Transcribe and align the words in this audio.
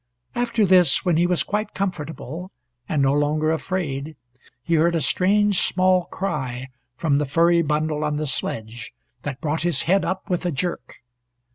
After 0.33 0.65
this, 0.65 1.05
when 1.05 1.17
he 1.17 1.27
was 1.27 1.43
quite 1.43 1.75
comfortable, 1.75 2.49
and 2.89 3.03
no 3.03 3.13
longer 3.13 3.51
afraid, 3.51 4.15
he 4.63 4.73
heard 4.73 4.95
a 4.95 4.99
strange 4.99 5.61
small 5.61 6.05
cry 6.05 6.69
from 6.95 7.17
the 7.17 7.25
furry 7.27 7.61
bundle 7.61 8.03
on 8.03 8.15
the 8.17 8.25
sledge 8.25 8.93
that 9.21 9.39
brought 9.41 9.61
his 9.61 9.83
head 9.83 10.03
up 10.03 10.27
with 10.27 10.43
a 10.43 10.51
jerk. 10.51 11.03